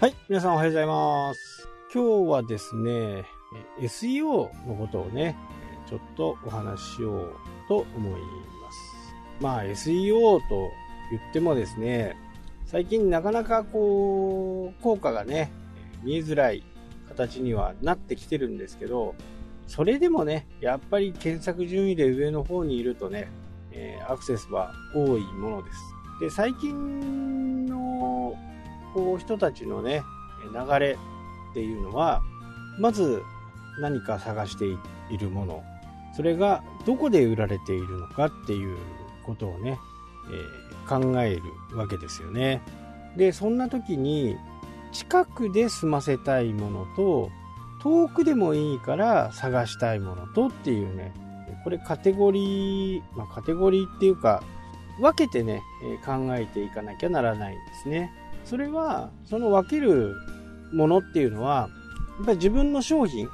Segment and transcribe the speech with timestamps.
[0.00, 1.68] はい、皆さんおはようございます。
[1.92, 3.26] 今日はですね、
[3.80, 5.36] SEO のことをね、
[5.86, 7.34] ちょっとお話ししよう
[7.68, 9.42] と思います。
[9.42, 10.70] まあ SEO と
[11.10, 12.16] 言ってもですね、
[12.64, 15.52] 最近なかなかこう、効果がね、
[16.02, 16.62] 見えづらい
[17.10, 19.14] 形にはなってきてるんですけど、
[19.66, 23.30] それでもね、やっぱり検索順位で上の方にいるとね、
[23.70, 25.78] えアクセスは多いものです。
[26.22, 28.34] で、最近の
[28.94, 30.02] こう人たちのね、
[30.52, 30.98] 流れ
[31.50, 32.22] っていうのは、
[32.78, 33.22] まず
[33.80, 34.66] 何か探して
[35.12, 35.62] いるもの、
[36.14, 38.76] それがどこで売られているのかっていう
[39.24, 39.78] ことをね、
[40.28, 42.60] えー考えるわけですよね。
[43.16, 44.36] で、そんな時に
[44.90, 47.30] 近くで済ませたいものと、
[47.80, 51.14] 遠くでもいいから探したいものとっていうね、
[51.62, 54.42] これカテゴリー、まあ、カテゴリーっていうか、
[55.00, 55.62] 分けてね、
[56.04, 58.12] 考えていかなきゃならないんですね。
[58.50, 60.16] それは、その分ける
[60.72, 61.68] ものっていうのは、
[62.18, 63.28] やっぱり自分の商品、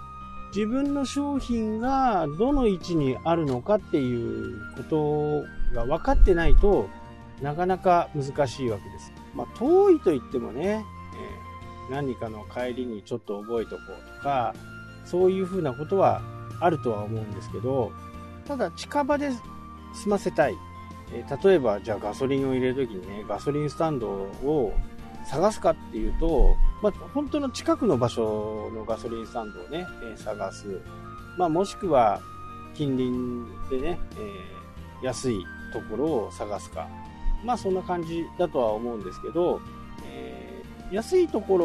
[0.55, 4.83] 自分の商品がどの位置にあるのかっていうこ
[5.71, 6.91] とが分かってないと
[7.41, 9.11] なかなか難しいわけです。
[9.35, 11.47] まあ、遠いと言ってもね、えー
[11.89, 14.55] 何かの帰りにちょっと覚えとこうとか、
[15.05, 16.21] そういうふうなことは
[16.61, 17.91] あるとは思うんですけど、
[18.47, 19.31] ただ近場で
[19.95, 20.57] 済ませたい。
[21.15, 24.75] えー例えば、じゃあガソリンを入れるときにね、ガソリンスタンドを
[25.31, 30.81] 探すかっていうと、まあ、本当の近くの場所のガソリンスタンドをね、えー探す。
[31.37, 32.21] まあ、もしくは、
[32.75, 34.57] 近隣でね、えー
[35.03, 36.89] 安いところを探すか。
[37.45, 39.61] まあ、そんな感じだとは思うんですけど、
[40.07, 41.59] えー安いとこ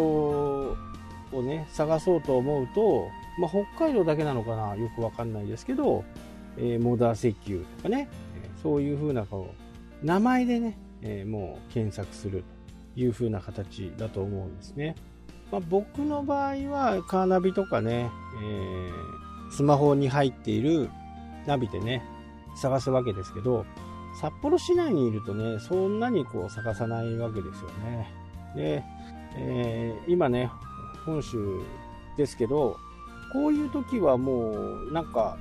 [1.32, 3.08] ろをね、探そうと思うと、
[3.40, 6.04] まあ、北海道だけなのかなよくわかんないですけど、
[6.58, 8.10] えーモーダー石油とかね、
[8.64, 9.54] そういう風なこ
[10.04, 12.61] う名前でね、えーもう検索すると
[12.96, 14.96] いう風な形だと思うんですね。
[15.52, 18.10] まあ、僕の場合はカーナビとかね、
[18.42, 19.22] えー
[19.52, 20.90] スマホに入っている
[21.46, 22.02] ナビでね、
[22.56, 23.66] 探すわけですけど、
[24.22, 28.14] 札幌市内にいるとね、そんなにこう探さないわけですよね。
[28.56, 28.84] で、
[29.36, 30.50] えー今ね、
[31.06, 31.38] 本州
[32.18, 32.78] ですけど、
[33.34, 35.38] こういう時はもう、なんか、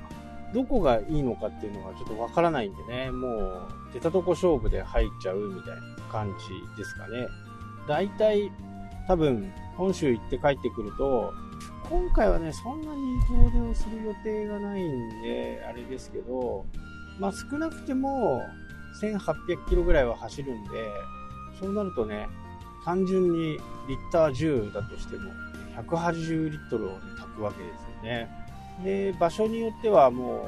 [0.53, 5.81] どこがいいのかっていうのがちょっとわからないんでね、もう、出たとこ勝負で入っちゃうみたいな
[6.11, 7.27] 感じですかね。
[7.87, 8.51] 大体、
[9.07, 11.33] 多分、本州行って帰ってくると、
[11.89, 16.65] 今回はね、そんなに遠出をする予定がないんで、あれですけど、
[17.19, 18.41] まあ少なくても、
[19.01, 20.69] 1800キロぐらいは走るんで、
[21.59, 22.27] そうなるとね、
[22.85, 23.57] 単純に
[23.87, 25.31] リッター10だとしても、
[25.75, 28.29] 180リットルを、ね、炊くわけですよね。
[28.83, 30.47] で、場所によってはも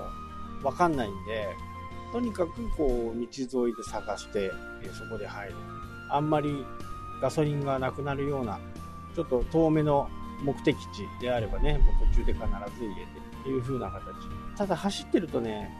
[0.62, 1.50] う、わかんないんで、
[2.14, 4.52] とにかくこう、道沿いで探して、
[4.84, 5.56] えそこで入る。
[6.10, 6.64] あんまり
[7.20, 8.60] ガソリンがなくなるような、
[9.16, 10.08] ちょっと遠めの
[10.44, 12.46] 目的地であればね、もう途中で必
[12.78, 14.14] ず入れてっていう風な形。
[14.56, 15.72] ただ走ってるとね、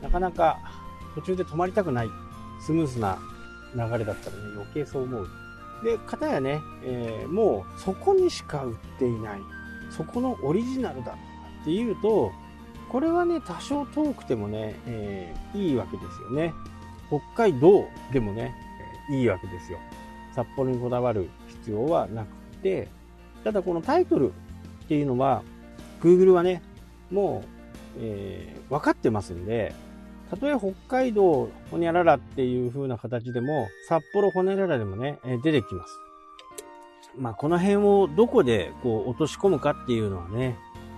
[0.00, 0.60] なかなか
[1.16, 2.08] 途中で止まりたくない、
[2.60, 3.18] スムーズな
[3.74, 5.28] 流れだったらね、余計そう思う。
[5.82, 9.40] で、かたやね、えーもうそこにしか売っていない、
[9.90, 11.16] そこのオリジナルだ
[11.62, 12.30] っていうと、
[12.90, 16.52] これはね、多少遠くてもね、えーいいわけですよね。
[17.08, 18.54] 北海道でもね、
[19.10, 19.78] えーいいわけですよ。
[20.34, 22.28] 札幌にこだわる必要はなく
[22.62, 22.88] て、
[23.44, 25.42] ただこのタイトルっていうのは、
[26.00, 26.62] Google はね、
[27.10, 29.74] もう、えー分かってますんで、
[30.30, 35.98] たとえ北海道ほにゃららっていう風な形でも、札幌ほにゃららでもね、え出てきます。
[37.18, 40.56] まあ、この辺をどこでこう落とし込むかっていうのはね、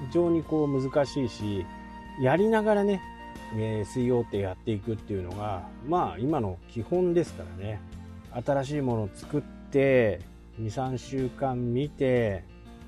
[0.08, 1.64] 非常にこう難しいし、
[2.20, 3.00] やりながらね、
[3.56, 7.80] えー、SEO ってやっていくっていうのが、まあ今の基本ですからね。
[8.44, 10.20] 新しいものを作って、
[10.60, 12.44] 2、3週間見て、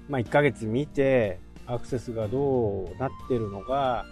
[0.08, 4.04] まあ1ヶ月見て、アクセスがどうなってるのか、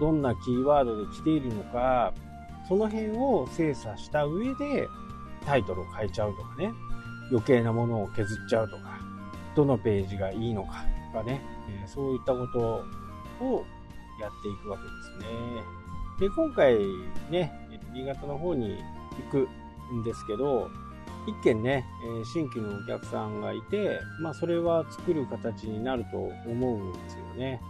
[0.00, 2.12] どんなキーワードで来ているのか、
[2.68, 4.88] その辺を精査した上で
[5.44, 6.72] タイトルを変えちゃうとかね、
[7.30, 9.00] 余計なものを削っちゃうとか、
[9.54, 11.42] どのページがいいのかとかね、
[11.86, 13.64] そういったことを
[14.20, 15.62] やっていくわけですね。
[16.20, 16.78] で、今回
[17.30, 17.52] ね、
[17.92, 18.78] 新潟の方に
[19.24, 19.48] 行く
[19.94, 20.70] んですけど、
[21.26, 21.84] 一件ね、
[22.20, 27.60] え新規のお客さんがいて、まあそれは作る形になると思うんですよね。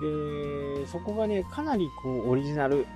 [0.00, 2.86] で、そこがね、かなりこうオリジナル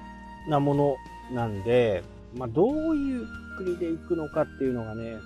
[0.48, 0.96] なもの
[1.32, 2.04] なんで、
[2.36, 3.26] まあどういう
[3.56, 5.16] 国で行くのかっていうのがね、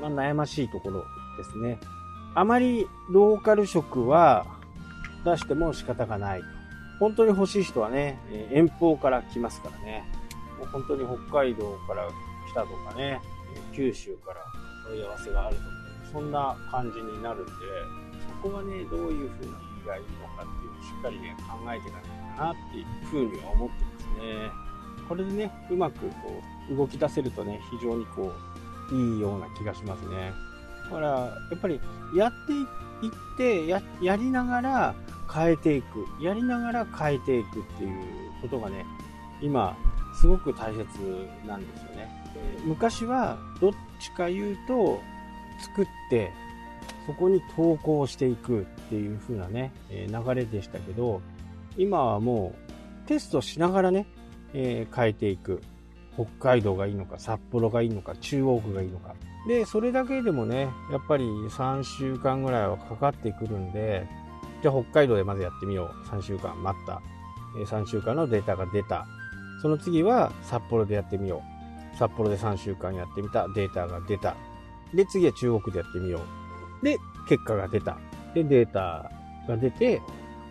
[0.00, 1.04] まあ悩ましいところ
[1.38, 1.78] ですね。
[2.34, 4.44] あまりローカル色は
[5.24, 6.42] 出しても仕方がない。
[6.98, 10.04] 本当に欲しい人はね、え遠方から来ますからね。
[10.58, 12.08] もう本当に北海道から
[12.48, 13.20] 来たとかね、
[13.74, 14.40] 九州から
[14.88, 15.68] 問い合わせがあるとか、
[16.12, 17.52] そんな感じになるんで、
[18.42, 19.52] そこはね、どういう風に
[19.86, 24.50] がいいのかっていうのをしっかりね、考えていかないかなっていう風には思ってますね。
[25.08, 28.32] これでね、うまくこう、動き出せるとね、非常にこ
[28.90, 30.32] う、いいような気がしますね。
[30.84, 31.80] だから、やっぱり、
[32.14, 34.94] やっていってや、やりながら
[35.36, 38.00] 変えていく、やりながら変えていくっていう
[38.40, 38.86] ことがね、
[39.42, 39.76] 今、
[40.18, 40.86] すごく大切
[41.46, 42.08] なんですよね。
[42.64, 45.00] 昔は、どっちか言うと、
[45.60, 46.32] 作って、
[47.06, 51.20] そこに投稿していくっていう風なね、え流れでしたけど、
[51.76, 52.54] 今はも
[53.04, 54.06] うテストしながらね、
[54.54, 55.60] えー、変えていく。
[56.14, 59.14] 北海道がいいのか、札幌がいいのか、中央区がいいのか。
[59.46, 64.06] で、それだけでもね、やっぱり3週間ぐらいはかかってくるんで、
[64.62, 66.06] じゃあ北海道でまずやってみよう。
[66.08, 67.02] 3週間待った。
[67.64, 69.06] 3週間のデータが出た。
[69.62, 71.42] その次は札幌でやってみよ
[71.94, 71.96] う。
[71.96, 73.48] 札幌で3週間やってみた。
[73.48, 74.36] データが出た。
[74.94, 76.20] で、次は中国でやってみよ
[76.82, 76.84] う。
[76.84, 76.98] で、
[77.28, 77.98] 結果が出た。
[78.34, 79.10] で、データ
[79.48, 80.02] が出て、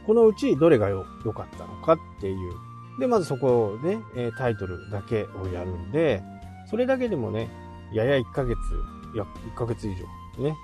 [0.05, 1.03] このうちどれが良
[1.33, 2.53] かったのかっていう。
[2.99, 3.99] で、まずそこをね、
[4.37, 6.23] タイトルだけをやるんで、
[6.69, 7.49] それだけでもね、
[7.93, 8.57] やや1ヶ月、
[9.13, 10.55] いや、1ヶ月以上、ね、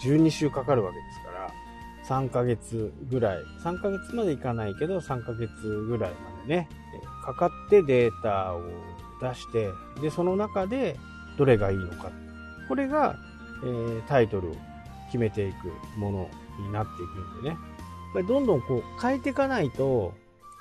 [0.00, 1.21] 12週かかるわけです、
[2.12, 5.48] 3ヶ月ぐらい、3ヶ月までいかないけど、3ヶ月
[5.88, 6.68] ぐらいまでね、
[7.24, 8.60] かかってデータを
[9.22, 9.70] 出して、
[10.02, 10.98] で、その中で
[11.38, 12.10] どれがいいのか。
[12.68, 13.16] これが、
[13.64, 14.56] えー、タイトルを
[15.06, 17.56] 決めていくものになっていくんでね。
[18.28, 20.12] どんどんこう変えていかないと、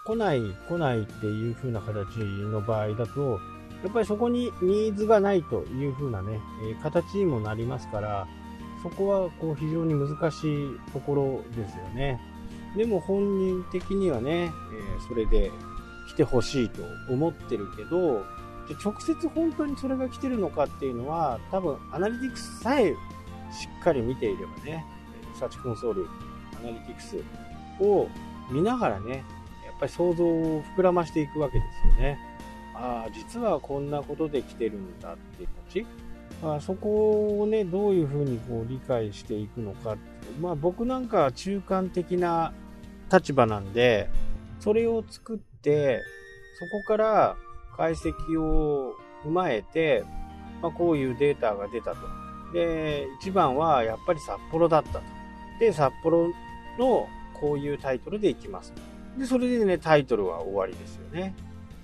[0.06, 0.40] 来ない
[0.70, 3.40] 来ないっていう風な形の場合だと、
[3.84, 8.28] やっぱりそこにニーズがないという風なね、え、形にもなりますから、
[8.82, 12.20] そこはこう非常に難しいところですよね。
[12.76, 14.52] でも本人的にはね、え、
[15.08, 15.52] それで
[16.10, 18.26] 来てほしいと思ってるけど、
[18.84, 22.94] 直接本当にそれが来てるのかっていうのは、多分アナリティクスさえ
[23.52, 24.86] しっかり見ていればね、
[25.38, 26.08] サーチコンソール、
[26.60, 27.18] アナリティクス
[27.80, 28.08] を
[28.50, 29.24] 見ながらね、
[29.66, 32.20] やっぱり想像を膨らましていくわけですよね。
[32.74, 35.18] ああ、実はこんなことで来てるんだっ
[35.72, 35.86] ていう。
[36.44, 39.96] あ、そこをね、どういうふうにこう理解していくのか
[40.40, 42.54] まあ僕なんかは中間的な
[43.12, 44.10] 立場なんで、
[44.60, 46.00] それを作って、
[46.60, 47.36] そこから
[47.76, 50.04] 解析を踏まえて、
[50.62, 51.98] まあ、こういうデータが出たと。
[52.54, 55.02] で、一番はやっぱり札幌だったと。
[55.60, 56.28] で、札幌
[56.80, 58.74] のこういうタイトルでいきます。
[59.18, 61.36] で、それでね、タイトルは終わりですよね。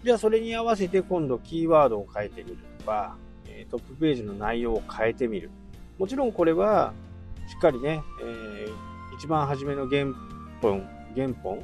[0.03, 3.17] じゃあそれに合わせて今度キーワードを変えてみるとか、
[3.69, 5.49] トップページの内容を変えてみる。
[5.97, 6.93] もちろんこれは、
[7.47, 10.05] しっかりね、えー、一番初めの原
[10.61, 11.63] 本、原本、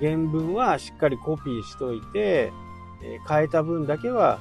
[0.00, 2.52] 原文はしっかりコピーしといて、
[3.02, 4.40] えー、変えた分だけは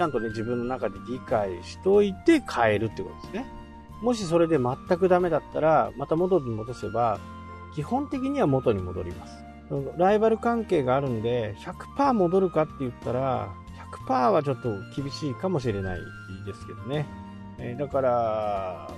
[0.00, 3.46] ちゃんとね、自分の中で理解しといて変えるってことですね。
[4.00, 7.20] もしそれで全くダメだったら、また元に戻せば、
[7.74, 9.44] 基本的には元に戻ります。
[9.98, 13.52] ライバル関係があるんで、100%戻るかって言ったら、
[14.06, 16.00] 100%はちょっと厳しいかもしれない
[16.46, 17.06] ですけどね。
[17.58, 18.90] えだから、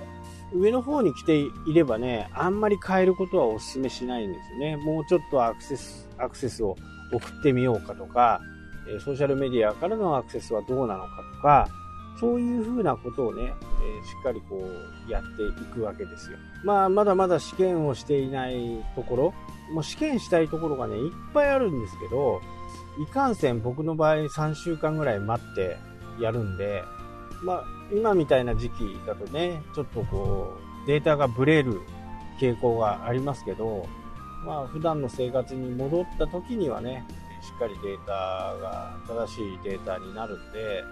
[0.53, 4.77] 上の方に来ていればね、あんまり変えることはお勧めしないんですよね。
[4.77, 6.75] もうちょっとアクセス、アクセスを
[7.11, 8.41] 送ってみようかとか、
[9.03, 11.67] ソーシャルメディアからのアクセスはどうなのかとか、
[12.19, 14.63] そういうふうなことをね、えしっかりこ
[15.07, 16.37] うやっていくわけですよ。
[16.63, 19.33] まあ、まだまだ試験をしていないところ、
[19.73, 22.41] もう試験したいところがね、いっぱいあるんですけど、
[22.99, 25.77] いかんせん僕の場合3週間ぐらい待って
[26.19, 26.83] やるんで、
[27.43, 31.81] まあ、今みたいな時期だとね、ちょっとこう、データがブレる
[32.39, 33.87] 傾向がありますけど、
[34.45, 37.05] まあ、普段の生活に戻った時にはね、
[37.41, 40.83] しっかりデータが正しいデータになるんで、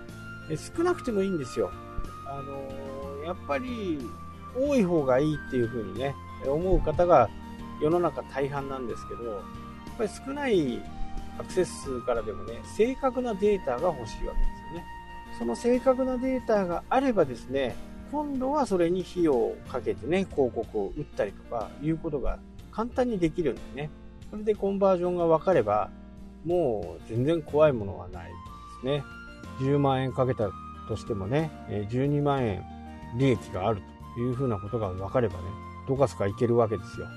[0.57, 1.71] 少なくてもいいんですよ。
[2.27, 3.99] あのやっぱり
[4.55, 6.15] 多い方がいいっていう風にね、
[6.45, 7.29] 思う方が
[7.81, 9.41] 世の中大半なんですけど、やっ
[9.97, 10.81] ぱり少ない
[11.41, 14.85] アクセス数からでもね、正確なデータが欲しいわけですよね。
[15.39, 17.75] その正確なデータがあればですね、
[18.11, 22.37] 今度はそれに費用をかけてね、広告を打ったりとかいうことが
[22.71, 23.89] 簡単にできるんでね。
[24.29, 25.89] それでコンバージョンが分かれば、
[26.45, 28.31] もう全然怖いものはないで
[28.81, 29.03] すね。
[29.59, 30.49] 10万円かけた
[30.87, 32.63] としてもね、12万円
[33.17, 33.81] 利益がある
[34.15, 35.43] というふうなことが分かればね、
[35.87, 37.07] どかすかいけるわけですよ。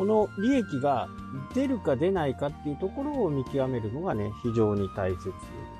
[0.00, 1.10] この利益が
[1.54, 5.32] 出るか出ないかっていうところを見極めるのがね、非常に大切で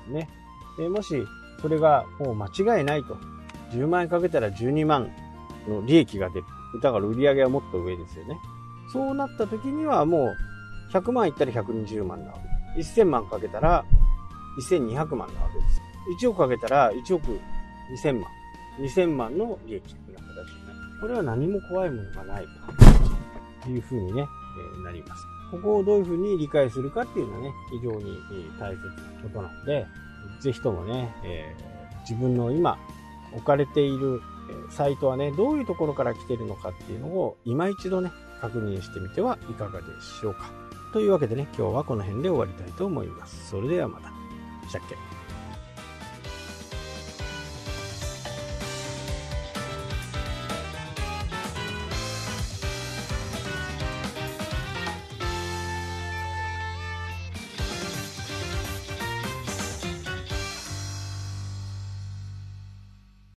[0.05, 0.29] すね。
[0.77, 1.25] でもし、
[1.59, 3.17] それがもう間違いないと。
[3.71, 5.09] 10万円かけたら12万
[5.67, 6.45] の利益が出る。
[6.83, 8.37] だから売り上げはもっと上ですよね。
[8.93, 10.35] そうなった時にはもう
[10.93, 12.37] 100万いったら120万なわ
[12.75, 13.83] け1000万かけたら
[14.69, 15.81] 1200万なわけです。
[16.23, 17.39] 1億かけたら1億
[18.03, 18.25] 2000万。
[18.79, 20.27] 2000万の利益という形に
[20.67, 22.43] なりこれは何も怖いものがない
[22.77, 22.90] と
[23.69, 24.27] いうふうにね、
[24.75, 25.25] えー、なります。
[25.51, 28.17] ここをどういうふうに理解するかっていうのはね、非常に
[28.59, 29.85] 大切なことなので、
[30.39, 32.77] ぜひともね、えー、自分の今
[33.33, 34.21] 置かれている
[34.69, 40.49] サイトはね、どういうところから来てるのかっていうのを今一度ね、確認してみてはいかがでしょうか。
[40.93, 43.49] というわけでね、今日はこの辺で終わりたいと思います。
[43.49, 44.11] それではまた。
[44.67, 44.95] したっけ